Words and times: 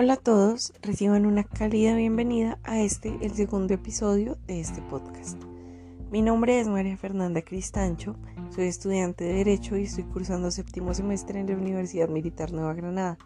Hola 0.00 0.12
a 0.12 0.16
todos, 0.16 0.72
reciban 0.80 1.26
una 1.26 1.42
cálida 1.42 1.96
bienvenida 1.96 2.60
a 2.62 2.80
este, 2.80 3.18
el 3.20 3.32
segundo 3.32 3.74
episodio 3.74 4.38
de 4.46 4.60
este 4.60 4.80
podcast. 4.80 5.42
Mi 6.12 6.22
nombre 6.22 6.60
es 6.60 6.68
María 6.68 6.96
Fernanda 6.96 7.42
Cristancho, 7.42 8.14
soy 8.54 8.68
estudiante 8.68 9.24
de 9.24 9.32
Derecho 9.32 9.76
y 9.76 9.82
estoy 9.82 10.04
cursando 10.04 10.52
séptimo 10.52 10.94
semestre 10.94 11.40
en 11.40 11.48
la 11.48 11.56
Universidad 11.56 12.08
Militar 12.08 12.52
Nueva 12.52 12.74
Granada. 12.74 13.18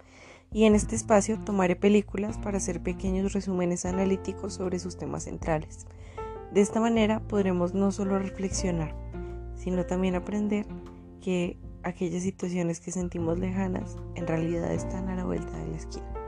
Y 0.51 0.65
en 0.65 0.75
este 0.75 0.97
espacio 0.97 1.39
tomaré 1.45 1.77
películas 1.77 2.39
para 2.39 2.57
hacer 2.57 2.83
pequeños 2.83 3.35
resúmenes 3.35 3.85
analíticos 3.85 4.55
sobre 4.55 4.79
sus 4.79 4.97
temas 4.97 5.25
centrales. 5.25 5.87
De 6.55 6.63
esta 6.63 6.81
manera 6.81 7.21
podremos 7.21 7.75
no 7.75 7.93
solo 7.93 8.19
reflexionar, 8.19 8.97
sino 9.57 9.85
también 9.85 10.15
aprender 10.15 10.65
que 11.21 11.59
aquellas 11.83 12.23
situaciones 12.23 12.81
que 12.81 12.93
sentimos 12.93 13.39
lejanas 13.39 13.99
en 14.15 14.27
realidad 14.27 14.73
están 14.73 15.11
a 15.11 15.17
la 15.17 15.25
vuelta 15.25 15.55
de 15.59 15.67
la 15.69 15.77
esquina. 15.77 16.22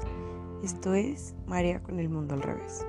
Esto 0.65 0.95
es 0.95 1.35
María 1.47 1.83
con 1.83 2.01
el 2.01 2.09
mundo 2.09 2.33
al 2.33 2.41
revés. 2.41 2.87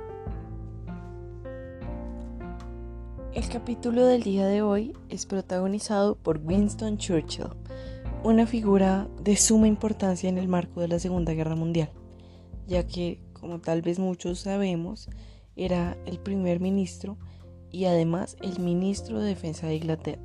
El 3.34 3.50
capítulo 3.50 4.06
del 4.06 4.24
día 4.24 4.48
de 4.48 4.62
hoy 4.62 4.94
es 5.10 5.26
protagonizado 5.26 6.16
por 6.16 6.40
Winston 6.42 6.98
Churchill, 6.98 7.50
una 8.24 8.48
figura 8.48 9.10
de 9.22 9.36
suma 9.36 9.68
importancia 9.68 10.30
en 10.30 10.38
el 10.38 10.48
marco 10.48 10.80
de 10.80 10.88
la 10.88 11.00
Segunda 11.00 11.34
Guerra 11.34 11.58
Mundial, 11.58 11.90
ya 12.66 12.88
que, 12.88 13.20
como 13.34 13.60
tal 13.60 13.82
vez 13.82 14.00
muchos 14.00 14.40
sabemos, 14.40 15.10
era 15.58 15.98
el 16.06 16.18
primer 16.18 16.62
ministro 16.62 17.18
y 17.72 17.88
además 17.88 18.38
el 18.42 18.58
ministro 18.62 19.20
de 19.20 19.28
Defensa 19.28 19.68
de 19.68 19.76
Inglaterra. 19.76 20.22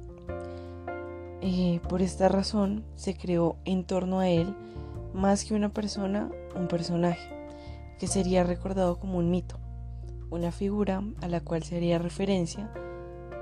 Eh, 1.41 1.81
por 1.89 2.01
esta 2.01 2.29
razón 2.29 2.85
se 2.95 3.17
creó 3.17 3.57
en 3.65 3.83
torno 3.83 4.21
a 4.21 4.29
él 4.29 4.55
más 5.15 5.45
que 5.45 5.55
una 5.55 5.71
persona, 5.71 6.31
un 6.55 6.69
personaje 6.69 7.40
que 8.01 8.07
sería 8.07 8.45
recordado 8.45 8.99
como 8.99 9.19
un 9.19 9.31
mito, 9.31 9.61
una 10.31 10.53
figura 10.53 11.05
a 11.21 11.29
la 11.29 11.43
cual 11.43 11.63
se 11.63 11.77
haría 11.77 11.99
referencia 11.99 12.73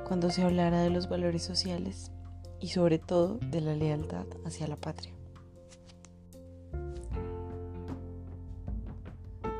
cuando 0.09 0.31
se 0.31 0.42
hablara 0.42 0.83
de 0.83 0.91
los 0.91 1.09
valores 1.09 1.45
sociales 1.45 2.11
y 2.59 2.67
sobre 2.67 2.98
todo 2.98 3.39
de 3.53 3.61
la 3.61 3.77
lealtad 3.77 4.27
hacia 4.45 4.67
la 4.67 4.75
patria. 4.75 5.14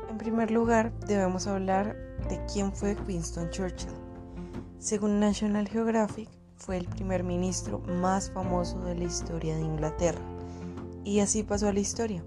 En 0.09 0.17
primer 0.17 0.51
lugar, 0.51 0.91
debemos 1.07 1.47
hablar 1.47 1.95
de 2.27 2.43
quién 2.51 2.73
fue 2.73 2.97
Winston 3.07 3.49
Churchill. 3.51 3.93
Según 4.79 5.21
National 5.21 5.69
Geographic, 5.69 6.27
fue 6.57 6.75
el 6.75 6.87
primer 6.87 7.23
ministro 7.23 7.79
más 7.79 8.31
famoso 8.31 8.77
de 8.81 8.95
la 8.95 9.05
historia 9.05 9.55
de 9.55 9.61
Inglaterra. 9.61 10.19
Y 11.05 11.21
así 11.21 11.43
pasó 11.43 11.69
a 11.69 11.73
la 11.73 11.79
historia, 11.79 12.21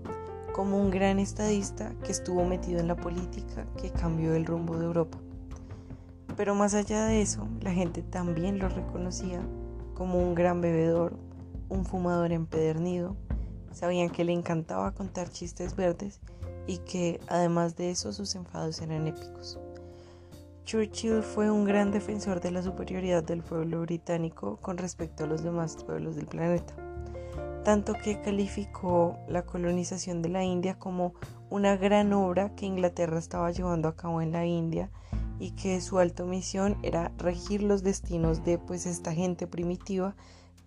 como 0.52 0.78
un 0.78 0.90
gran 0.90 1.18
estadista 1.18 1.94
que 2.04 2.12
estuvo 2.12 2.44
metido 2.44 2.80
en 2.80 2.88
la 2.88 2.96
política 2.96 3.66
que 3.80 3.90
cambió 3.90 4.34
el 4.34 4.44
rumbo 4.44 4.78
de 4.78 4.84
Europa. 4.84 5.18
Pero 6.36 6.54
más 6.54 6.74
allá 6.74 7.04
de 7.06 7.22
eso, 7.22 7.48
la 7.60 7.72
gente 7.72 8.02
también 8.02 8.58
lo 8.58 8.68
reconocía 8.68 9.40
como 9.94 10.18
un 10.18 10.34
gran 10.34 10.60
bebedor, 10.60 11.16
un 11.68 11.84
fumador 11.84 12.32
empedernido, 12.32 13.16
sabían 13.72 14.10
que 14.10 14.24
le 14.24 14.32
encantaba 14.32 14.92
contar 14.92 15.30
chistes 15.30 15.76
verdes 15.76 16.20
y 16.66 16.78
que 16.78 17.20
además 17.28 17.76
de 17.76 17.90
eso 17.90 18.12
sus 18.12 18.34
enfados 18.34 18.80
eran 18.80 19.06
épicos. 19.06 19.58
Churchill 20.64 21.22
fue 21.22 21.50
un 21.50 21.64
gran 21.64 21.90
defensor 21.90 22.40
de 22.40 22.52
la 22.52 22.62
superioridad 22.62 23.24
del 23.24 23.42
pueblo 23.42 23.80
británico 23.80 24.58
con 24.62 24.78
respecto 24.78 25.24
a 25.24 25.26
los 25.26 25.42
demás 25.42 25.76
pueblos 25.84 26.14
del 26.14 26.26
planeta 26.26 26.74
tanto 27.64 27.94
que 27.94 28.20
calificó 28.20 29.18
la 29.28 29.42
colonización 29.42 30.22
de 30.22 30.28
la 30.28 30.44
India 30.44 30.78
como 30.78 31.14
una 31.50 31.76
gran 31.76 32.12
obra 32.12 32.54
que 32.54 32.66
Inglaterra 32.66 33.18
estaba 33.18 33.50
llevando 33.50 33.88
a 33.88 33.96
cabo 33.96 34.20
en 34.20 34.32
la 34.32 34.46
India 34.46 34.90
y 35.38 35.52
que 35.52 35.80
su 35.80 35.98
alta 35.98 36.24
misión 36.24 36.78
era 36.82 37.12
regir 37.18 37.62
los 37.62 37.82
destinos 37.82 38.44
de 38.44 38.58
pues 38.58 38.86
esta 38.86 39.12
gente 39.12 39.46
primitiva 39.46 40.14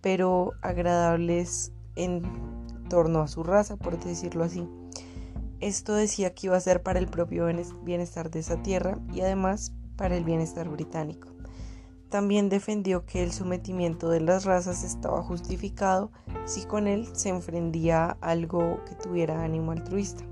pero 0.01 0.53
agradables 0.61 1.71
en 1.95 2.21
torno 2.89 3.21
a 3.21 3.27
su 3.27 3.43
raza 3.43 3.77
por 3.77 3.99
decirlo 3.99 4.43
así. 4.43 4.67
Esto 5.59 5.93
decía 5.93 6.33
que 6.33 6.47
iba 6.47 6.57
a 6.57 6.61
ser 6.61 6.83
para 6.83 6.99
el 6.99 7.07
propio 7.07 7.47
bienestar 7.83 8.29
de 8.29 8.39
esa 8.39 8.61
tierra 8.61 8.99
y 9.11 9.21
además 9.21 9.73
para 9.95 10.15
el 10.15 10.23
bienestar 10.23 10.69
británico. 10.69 11.34
También 12.09 12.49
defendió 12.49 13.05
que 13.05 13.23
el 13.23 13.31
sometimiento 13.31 14.09
de 14.09 14.21
las 14.21 14.45
razas 14.45 14.83
estaba 14.83 15.23
justificado 15.23 16.11
si 16.45 16.65
con 16.65 16.87
él 16.87 17.07
se 17.13 17.29
enfrentía 17.29 18.17
algo 18.21 18.79
que 18.85 18.95
tuviera 18.95 19.43
ánimo 19.43 19.71
altruista. 19.71 20.23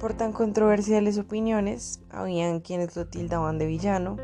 Por 0.00 0.14
tan 0.14 0.32
controversiales 0.32 1.18
opiniones, 1.18 2.00
habían 2.08 2.60
quienes 2.60 2.96
lo 2.96 3.06
tildaban 3.06 3.58
de 3.58 3.66
villano 3.66 4.16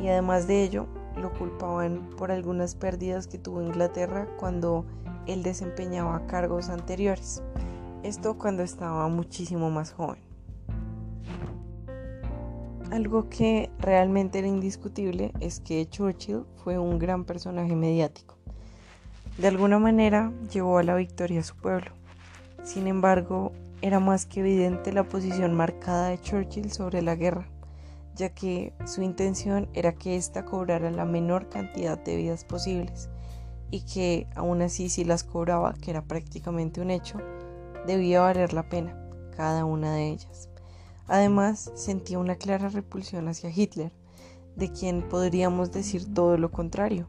y 0.00 0.08
además 0.08 0.46
de 0.46 0.62
ello 0.62 0.86
lo 1.14 1.30
culpaban 1.34 2.08
por 2.16 2.32
algunas 2.32 2.74
pérdidas 2.74 3.26
que 3.26 3.38
tuvo 3.38 3.62
Inglaterra 3.62 4.26
cuando 4.38 4.86
él 5.26 5.42
desempeñaba 5.42 6.26
cargos 6.26 6.70
anteriores. 6.70 7.42
Esto 8.02 8.38
cuando 8.38 8.62
estaba 8.62 9.06
muchísimo 9.08 9.70
más 9.70 9.92
joven. 9.92 10.23
Algo 12.90 13.28
que 13.28 13.70
realmente 13.78 14.38
era 14.38 14.48
indiscutible 14.48 15.32
es 15.40 15.60
que 15.60 15.88
Churchill 15.88 16.44
fue 16.62 16.78
un 16.78 16.98
gran 16.98 17.24
personaje 17.24 17.74
mediático. 17.74 18.36
De 19.38 19.48
alguna 19.48 19.78
manera 19.78 20.32
llevó 20.52 20.78
a 20.78 20.82
la 20.82 20.94
victoria 20.94 21.40
a 21.40 21.44
su 21.44 21.56
pueblo. 21.56 21.90
Sin 22.62 22.86
embargo, 22.86 23.52
era 23.82 24.00
más 24.00 24.26
que 24.26 24.40
evidente 24.40 24.92
la 24.92 25.04
posición 25.04 25.54
marcada 25.54 26.08
de 26.08 26.20
Churchill 26.20 26.70
sobre 26.70 27.02
la 27.02 27.16
guerra, 27.16 27.48
ya 28.14 28.28
que 28.30 28.72
su 28.86 29.02
intención 29.02 29.68
era 29.74 29.94
que 29.94 30.16
ésta 30.16 30.44
cobrara 30.44 30.90
la 30.90 31.04
menor 31.04 31.48
cantidad 31.48 31.98
de 31.98 32.16
vidas 32.16 32.44
posibles 32.44 33.08
y 33.70 33.80
que 33.80 34.28
aún 34.36 34.62
así 34.62 34.88
si 34.88 35.04
las 35.04 35.24
cobraba, 35.24 35.74
que 35.74 35.90
era 35.90 36.02
prácticamente 36.02 36.80
un 36.80 36.90
hecho, 36.90 37.18
debía 37.86 38.20
valer 38.20 38.52
la 38.52 38.68
pena 38.68 38.96
cada 39.36 39.64
una 39.64 39.94
de 39.94 40.10
ellas. 40.10 40.48
Además, 41.06 41.70
sentía 41.74 42.18
una 42.18 42.36
clara 42.36 42.68
repulsión 42.68 43.28
hacia 43.28 43.50
Hitler, 43.50 43.92
de 44.56 44.70
quien 44.70 45.02
podríamos 45.08 45.72
decir 45.72 46.12
todo 46.14 46.38
lo 46.38 46.50
contrario, 46.50 47.08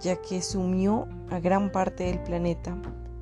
ya 0.00 0.16
que 0.16 0.42
sumió 0.42 1.06
a 1.30 1.38
gran 1.38 1.70
parte 1.70 2.04
del 2.04 2.22
planeta 2.22 2.76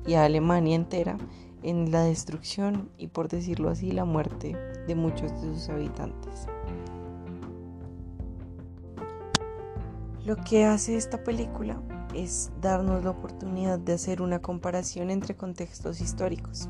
y 0.05 0.15
a 0.15 0.25
Alemania 0.25 0.75
entera 0.75 1.17
en 1.61 1.91
la 1.91 2.03
destrucción 2.03 2.89
y, 2.97 3.07
por 3.07 3.27
decirlo 3.27 3.69
así, 3.69 3.91
la 3.91 4.05
muerte 4.05 4.55
de 4.87 4.95
muchos 4.95 5.31
de 5.41 5.53
sus 5.53 5.69
habitantes. 5.69 6.47
Lo 10.25 10.37
que 10.37 10.65
hace 10.65 10.95
esta 10.95 11.23
película 11.23 11.79
es 12.15 12.51
darnos 12.59 13.03
la 13.03 13.11
oportunidad 13.11 13.77
de 13.77 13.93
hacer 13.93 14.21
una 14.21 14.39
comparación 14.41 15.11
entre 15.11 15.35
contextos 15.35 16.01
históricos. 16.01 16.67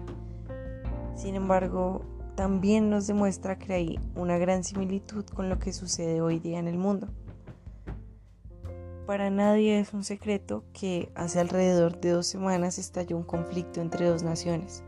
Sin 1.16 1.36
embargo, 1.36 2.02
también 2.36 2.90
nos 2.90 3.08
demuestra 3.08 3.58
que 3.58 3.74
hay 3.74 4.00
una 4.16 4.38
gran 4.38 4.64
similitud 4.64 5.26
con 5.26 5.50
lo 5.50 5.58
que 5.58 5.72
sucede 5.72 6.22
hoy 6.22 6.40
día 6.40 6.60
en 6.60 6.68
el 6.68 6.78
mundo. 6.78 7.08
Para 9.06 9.30
nadie 9.30 9.80
es 9.80 9.94
un 9.94 10.04
secreto 10.04 10.64
que 10.74 11.12
hace 11.16 11.40
alrededor 11.40 12.00
de 12.02 12.12
dos 12.12 12.28
semanas 12.28 12.78
estalló 12.78 13.18
un 13.18 13.24
conflicto 13.24 13.80
entre 13.80 14.08
dos 14.08 14.24
naciones, 14.24 14.84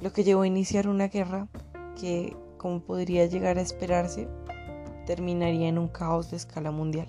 lo 0.00 0.12
que 0.12 0.24
llevó 0.24 0.42
a 0.42 0.46
iniciar 0.46 0.88
una 0.88 1.08
guerra 1.08 1.48
que, 1.98 2.36
como 2.58 2.80
podría 2.80 3.26
llegar 3.26 3.58
a 3.58 3.62
esperarse, 3.62 4.28
terminaría 5.06 5.68
en 5.68 5.78
un 5.78 5.88
caos 5.88 6.30
de 6.30 6.36
escala 6.36 6.70
mundial. 6.70 7.08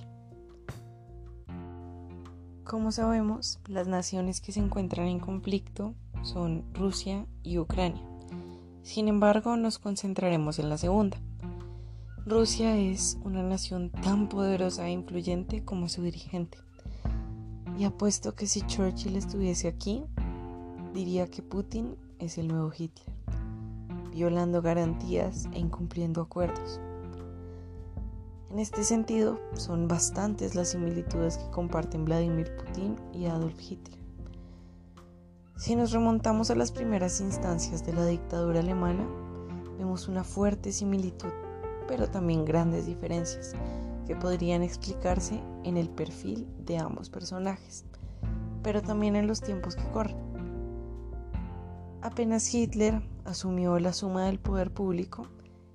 Como 2.63 2.91
sabemos, 2.91 3.59
las 3.67 3.87
naciones 3.87 4.39
que 4.39 4.51
se 4.51 4.59
encuentran 4.59 5.07
en 5.07 5.19
conflicto 5.19 5.95
son 6.21 6.63
Rusia 6.75 7.25
y 7.41 7.57
Ucrania. 7.57 8.08
Sin 8.83 9.07
embargo, 9.07 9.57
nos 9.57 9.79
concentraremos 9.79 10.59
en 10.59 10.69
la 10.69 10.77
segunda. 10.77 11.17
Rusia 12.25 12.77
es 12.77 13.17
una 13.23 13.43
nación 13.43 13.89
tan 13.89 14.29
poderosa 14.29 14.87
e 14.87 14.91
influyente 14.91 15.63
como 15.63 15.89
su 15.89 16.01
dirigente. 16.01 16.57
Y 17.77 17.85
apuesto 17.85 18.35
que 18.35 18.45
si 18.45 18.61
Churchill 18.61 19.15
estuviese 19.15 19.67
aquí, 19.67 20.03
diría 20.93 21.27
que 21.27 21.41
Putin 21.41 21.95
es 22.19 22.37
el 22.37 22.47
nuevo 22.47 22.71
Hitler, 22.77 23.15
violando 24.11 24.61
garantías 24.61 25.47
e 25.53 25.59
incumpliendo 25.59 26.21
acuerdos. 26.21 26.79
En 28.51 28.59
este 28.59 28.83
sentido, 28.83 29.39
son 29.53 29.87
bastantes 29.87 30.55
las 30.55 30.69
similitudes 30.69 31.37
que 31.37 31.49
comparten 31.51 32.05
Vladimir 32.05 32.51
Putin 32.57 32.95
y 33.13 33.25
Adolf 33.25 33.59
Hitler. 33.61 33.98
Si 35.59 35.75
nos 35.75 35.91
remontamos 35.91 36.49
a 36.51 36.55
las 36.55 36.71
primeras 36.71 37.19
instancias 37.19 37.85
de 37.85 37.91
la 37.91 38.05
dictadura 38.05 38.61
alemana, 38.61 39.05
vemos 39.77 40.07
una 40.07 40.23
fuerte 40.23 40.71
similitud, 40.71 41.33
pero 41.85 42.07
también 42.07 42.45
grandes 42.45 42.85
diferencias 42.85 43.55
que 44.07 44.15
podrían 44.15 44.63
explicarse 44.63 45.43
en 45.65 45.75
el 45.75 45.89
perfil 45.89 46.47
de 46.65 46.77
ambos 46.77 47.09
personajes, 47.09 47.83
pero 48.63 48.81
también 48.81 49.17
en 49.17 49.27
los 49.27 49.41
tiempos 49.41 49.75
que 49.75 49.83
corren. 49.91 50.15
Apenas 52.01 52.53
Hitler 52.53 53.01
asumió 53.25 53.77
la 53.79 53.91
suma 53.91 54.27
del 54.27 54.39
poder 54.39 54.71
público, 54.71 55.27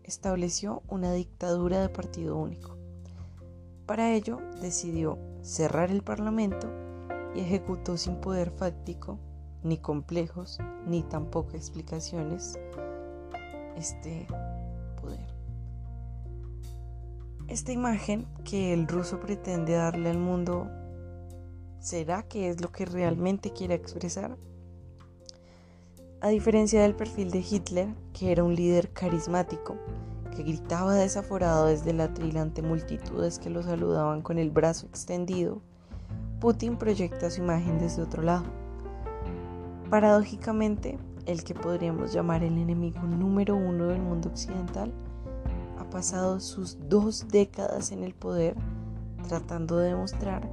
estableció 0.03 0.83
una 0.89 1.13
dictadura 1.13 1.83
de 1.83 1.91
partido 1.91 2.39
único. 2.39 2.79
Para 3.85 4.15
ello 4.15 4.41
decidió 4.63 5.19
cerrar 5.43 5.91
el 5.91 6.03
Parlamento 6.03 6.73
y 7.35 7.41
ejecutó 7.41 7.99
sin 7.99 8.17
poder 8.17 8.51
fáctico, 8.51 9.19
ni 9.65 9.79
complejos, 9.79 10.59
ni 10.87 11.03
tampoco 11.03 11.57
explicaciones, 11.57 12.59
este 13.77 14.29
poder. 15.01 15.35
Esta 17.49 17.73
imagen 17.73 18.27
que 18.45 18.73
el 18.73 18.87
ruso 18.87 19.21
pretende 19.21 19.73
darle 19.73 20.11
al 20.11 20.19
mundo, 20.19 20.69
¿será 21.81 22.23
que 22.23 22.49
es 22.49 22.61
lo 22.61 22.71
que 22.71 22.85
realmente 22.85 23.53
quiere 23.53 23.75
expresar? 23.75 24.37
A 26.21 26.29
diferencia 26.29 26.83
del 26.83 26.95
perfil 26.95 27.31
de 27.31 27.41
Hitler, 27.41 27.95
que 28.13 28.33
era 28.33 28.45
un 28.45 28.55
líder 28.55 28.93
carismático, 28.93 29.77
que 30.35 30.43
gritaba 30.43 30.95
desaforado 30.95 31.67
desde 31.67 31.93
la 31.93 32.13
trilante 32.13 32.63
multitudes 32.63 33.39
que 33.39 33.51
lo 33.51 33.63
saludaban 33.63 34.23
con 34.23 34.39
el 34.39 34.51
brazo 34.51 34.87
extendido, 34.87 35.61
Putin 36.41 36.77
proyecta 36.77 37.31
su 37.31 37.43
imagen 37.43 37.79
desde 37.79 38.03
otro 38.03 38.23
lado. 38.23 38.64
Paradójicamente, 39.95 40.99
el 41.25 41.45
que 41.45 41.55
podríamos 41.55 42.13
llamar 42.13 42.43
el 42.43 42.59
enemigo 42.59 43.03
número 43.03 43.55
uno 43.55 43.87
del 43.87 44.03
mundo 44.03 44.29
occidental, 44.29 44.93
ha 45.79 45.89
pasado 45.89 46.41
sus 46.41 46.77
dos 46.89 47.29
décadas 47.29 47.93
en 47.93 48.03
el 48.03 48.13
poder 48.13 48.57
tratando 49.29 49.77
de 49.77 49.91
demostrar 49.91 50.51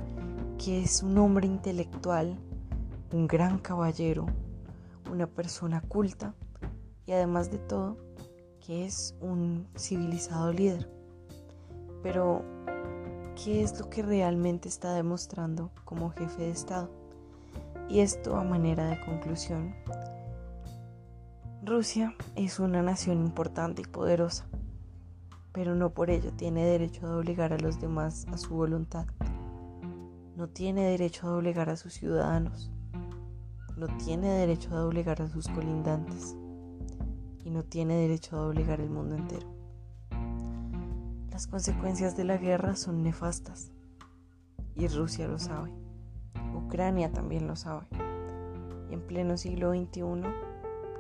que 0.63 0.83
es 0.83 1.01
un 1.01 1.17
hombre 1.17 1.47
intelectual, 1.47 2.37
un 3.11 3.25
gran 3.25 3.57
caballero, 3.57 4.27
una 5.11 5.25
persona 5.25 5.81
culta 5.81 6.35
y 7.07 7.13
además 7.13 7.49
de 7.49 7.57
todo, 7.57 7.97
que 8.63 8.85
es 8.85 9.15
un 9.21 9.65
civilizado 9.75 10.53
líder. 10.53 10.87
Pero, 12.03 12.43
¿qué 13.43 13.63
es 13.63 13.79
lo 13.79 13.89
que 13.89 14.03
realmente 14.03 14.69
está 14.69 14.93
demostrando 14.93 15.71
como 15.83 16.11
jefe 16.11 16.43
de 16.43 16.51
Estado? 16.51 17.00
Y 17.91 17.99
esto 17.99 18.37
a 18.37 18.43
manera 18.45 18.85
de 18.85 19.01
conclusión. 19.01 19.75
Rusia 21.61 22.15
es 22.37 22.57
una 22.57 22.81
nación 22.81 23.17
importante 23.17 23.81
y 23.81 23.85
poderosa, 23.85 24.47
pero 25.51 25.75
no 25.75 25.89
por 25.89 26.09
ello 26.09 26.31
tiene 26.31 26.63
derecho 26.63 27.05
a 27.05 27.17
obligar 27.17 27.51
a 27.51 27.57
los 27.57 27.81
demás 27.81 28.25
a 28.31 28.37
su 28.37 28.55
voluntad. 28.55 29.07
No 30.37 30.47
tiene 30.47 30.83
derecho 30.83 31.27
a 31.27 31.35
obligar 31.35 31.69
a 31.69 31.75
sus 31.75 31.91
ciudadanos. 31.91 32.71
No 33.75 33.87
tiene 33.97 34.29
derecho 34.29 34.73
a 34.73 34.85
obligar 34.85 35.21
a 35.21 35.27
sus 35.27 35.49
colindantes 35.49 36.37
y 37.43 37.49
no 37.49 37.63
tiene 37.63 37.95
derecho 37.95 38.37
a 38.37 38.47
obligar 38.47 38.79
el 38.79 38.89
mundo 38.89 39.15
entero. 39.15 39.53
Las 41.29 41.45
consecuencias 41.45 42.15
de 42.15 42.23
la 42.23 42.37
guerra 42.37 42.77
son 42.77 43.03
nefastas 43.03 43.73
y 44.75 44.87
Rusia 44.87 45.27
lo 45.27 45.39
sabe. 45.39 45.80
Ucrania 46.71 47.11
también 47.11 47.47
lo 47.47 47.57
sabe. 47.57 47.85
Y 48.89 48.93
en 48.93 49.01
pleno 49.01 49.35
siglo 49.35 49.73
XXI 49.73 50.03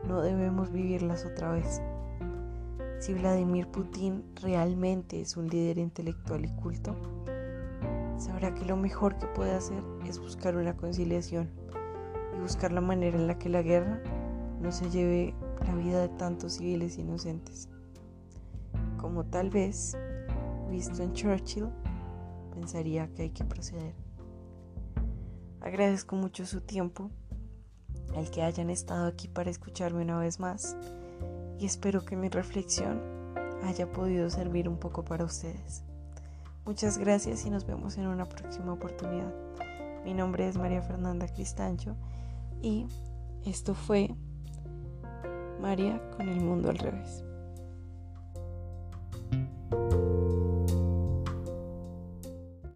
no 0.05 0.21
debemos 0.21 0.69
vivirlas 0.69 1.25
otra 1.25 1.53
vez. 1.53 1.81
Si 2.99 3.13
Vladimir 3.13 3.67
Putin 3.67 4.25
realmente 4.41 5.21
es 5.21 5.37
un 5.37 5.47
líder 5.47 5.77
intelectual 5.77 6.43
y 6.43 6.49
culto, 6.49 6.93
sabrá 8.17 8.53
que 8.53 8.65
lo 8.65 8.75
mejor 8.75 9.17
que 9.17 9.27
puede 9.27 9.53
hacer 9.53 9.81
es 10.05 10.19
buscar 10.19 10.57
una 10.57 10.75
conciliación 10.75 11.49
y 12.37 12.41
buscar 12.41 12.73
la 12.73 12.81
manera 12.81 13.17
en 13.17 13.27
la 13.27 13.39
que 13.39 13.47
la 13.47 13.61
guerra 13.61 14.03
no 14.59 14.73
se 14.73 14.89
lleve 14.89 15.33
la 15.65 15.73
vida 15.75 16.01
de 16.01 16.09
tantos 16.09 16.55
civiles 16.55 16.97
inocentes. 16.97 17.69
Como 18.97 19.23
tal 19.23 19.49
vez 19.49 19.97
Winston 20.67 21.13
Churchill 21.13 21.69
pensaría 22.53 23.07
que 23.13 23.21
hay 23.21 23.29
que 23.29 23.45
proceder. 23.45 24.10
Agradezco 25.61 26.15
mucho 26.15 26.45
su 26.45 26.61
tiempo, 26.61 27.11
el 28.15 28.31
que 28.31 28.41
hayan 28.41 28.69
estado 28.69 29.07
aquí 29.07 29.27
para 29.27 29.51
escucharme 29.51 30.01
una 30.01 30.17
vez 30.17 30.39
más 30.39 30.75
y 31.59 31.65
espero 31.65 32.03
que 32.03 32.15
mi 32.15 32.29
reflexión 32.29 32.99
haya 33.63 33.91
podido 33.91 34.29
servir 34.31 34.67
un 34.67 34.77
poco 34.77 35.05
para 35.05 35.23
ustedes. 35.23 35.83
Muchas 36.65 36.97
gracias 36.97 37.45
y 37.45 37.51
nos 37.51 37.65
vemos 37.65 37.97
en 37.97 38.07
una 38.07 38.25
próxima 38.25 38.73
oportunidad. 38.73 39.33
Mi 40.03 40.15
nombre 40.15 40.47
es 40.47 40.57
María 40.57 40.81
Fernanda 40.81 41.27
Cristancho 41.27 41.95
y 42.61 42.87
esto 43.45 43.75
fue 43.75 44.15
María 45.59 46.01
con 46.17 46.27
el 46.27 46.41
mundo 46.41 46.71
al 46.71 46.77
revés. 46.79 47.23